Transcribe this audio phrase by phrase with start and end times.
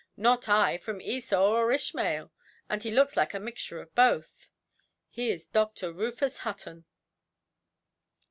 [0.17, 2.31] "Not I, from Esau or Ishmael.
[2.67, 4.49] And he looks like a mixture of both".
[5.11, 6.85] "He is Doctor Rufus Hutton".